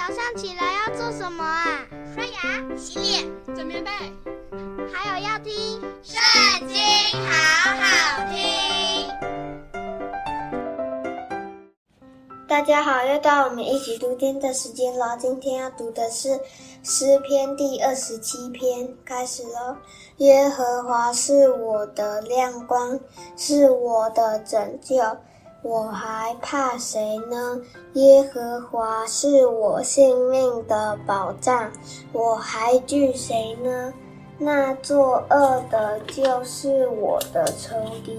[0.00, 1.86] 早上起来要做什么啊？
[2.14, 3.90] 刷牙、洗脸、整棉被，
[4.90, 5.52] 还有要听
[6.02, 6.78] 《圣经》，
[7.28, 8.40] 好好听。
[12.48, 15.18] 大家好，又到我们一起读经的时间了。
[15.18, 16.30] 今天要读的是
[16.82, 19.76] 诗篇第二十七篇，开始喽。
[20.16, 22.98] 耶和华是我的亮光，
[23.36, 24.96] 是我的拯救。
[25.62, 27.60] 我还怕谁呢？
[27.92, 31.70] 耶和华是我性命的保障，
[32.12, 33.92] 我还惧谁呢？
[34.38, 38.18] 那作恶的，就是我的仇敌，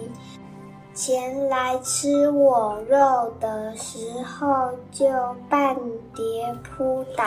[0.93, 5.07] 前来吃我肉的时候，就
[5.49, 5.75] 半
[6.15, 7.25] 跌扑倒。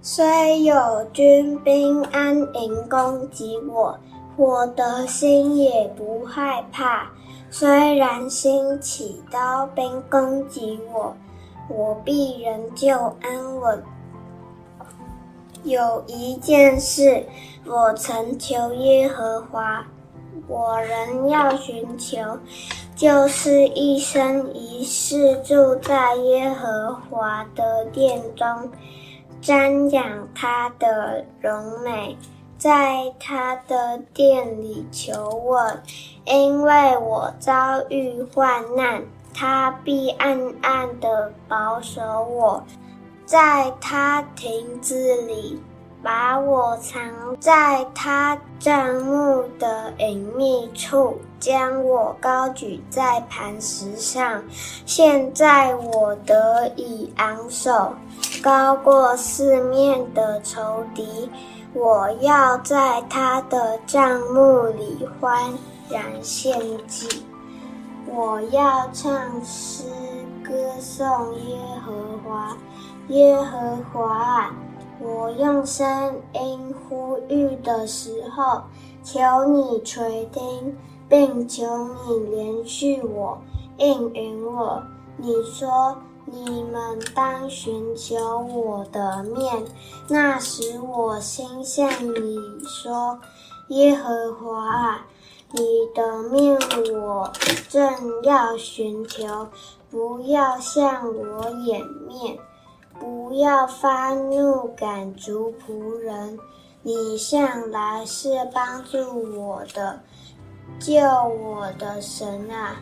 [0.00, 3.98] 虽有军兵安营攻击我，
[4.36, 7.10] 我的心也不害怕。
[7.50, 11.16] 虽然兴起刀兵攻击我，
[11.68, 13.82] 我必仍旧安稳。
[15.64, 17.26] 有一件事，
[17.66, 19.84] 我曾求耶和华，
[20.46, 22.18] 我仍要寻求，
[22.94, 28.70] 就是一生一世住在耶和华的殿中，
[29.42, 32.16] 瞻仰他的荣美。
[32.60, 35.82] 在他的店里求问，
[36.26, 39.02] 因为我遭遇患难，
[39.32, 42.62] 他必暗暗地保守我，
[43.24, 45.58] 在他亭子里
[46.02, 47.02] 把我藏
[47.40, 54.44] 在他帐幕的隐秘处，将我高举在磐石上。
[54.84, 57.94] 现在我得以昂首，
[58.42, 61.30] 高过四面的仇敌。
[61.72, 65.52] 我要在他的帐幕里欢
[65.88, 67.22] 然献祭，
[68.06, 69.12] 我要唱
[69.44, 69.84] 诗
[70.42, 71.56] 歌颂耶
[71.86, 71.92] 和
[72.24, 72.56] 华，
[73.08, 74.54] 耶和华啊，
[74.98, 78.62] 我用声音呼吁的时候，
[79.04, 80.76] 求你垂听，
[81.08, 81.64] 并求
[82.04, 83.38] 你怜恤我，
[83.78, 84.82] 应允我。
[85.16, 85.96] 你说。
[86.32, 89.64] 你们当寻求我的面，
[90.08, 93.18] 那时我心向你说：
[93.68, 95.06] 耶和华啊，
[95.50, 95.60] 你
[95.94, 96.56] 的面
[96.94, 97.32] 我
[97.68, 99.48] 正要寻求，
[99.90, 102.38] 不要向我掩面，
[102.98, 106.38] 不要发怒赶逐仆人。
[106.82, 108.98] 你向来是帮助
[109.38, 110.00] 我的，
[110.78, 112.76] 救我的神啊，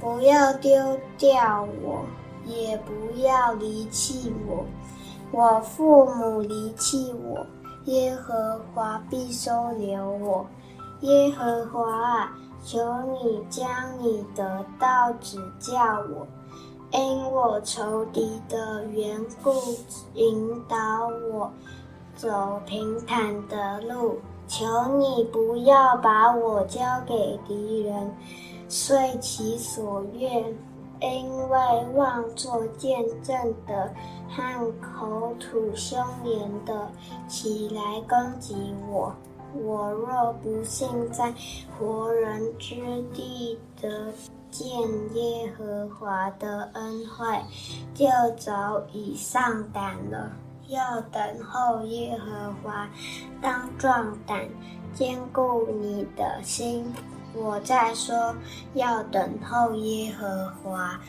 [0.00, 2.04] 不要丢掉我。
[2.48, 4.64] 也不要离弃我，
[5.30, 7.46] 我父母离弃我，
[7.84, 10.46] 耶和华必收留我。
[11.02, 12.32] 耶和华啊，
[12.64, 12.78] 求
[13.22, 13.68] 你将
[14.00, 16.26] 你的道指教我，
[16.90, 19.52] 因我仇敌的缘故，
[20.14, 20.76] 引导
[21.32, 21.52] 我
[22.16, 24.18] 走平坦的路。
[24.48, 24.64] 求
[24.96, 28.10] 你不要把我交给敌人，
[28.66, 30.42] 遂其所愿。
[31.00, 31.58] 因为
[31.94, 33.94] 妄作见证的
[34.28, 36.90] 和口吐凶言的
[37.28, 39.14] 起来攻击我，
[39.54, 41.32] 我若不幸在
[41.78, 42.74] 活人之
[43.14, 44.12] 地得
[44.50, 44.68] 见
[45.14, 47.26] 耶和华的恩惠，
[47.94, 50.32] 就早已丧胆了。
[50.66, 52.88] 要等候耶和华，
[53.40, 54.46] 当壮胆，
[54.92, 56.84] 坚固你的心。
[57.34, 58.34] 我在说，
[58.74, 61.00] 要等候耶和华。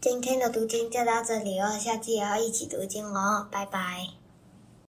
[0.00, 4.19] 今天的读经就到这里哦，下次也要一起读经哦，拜拜。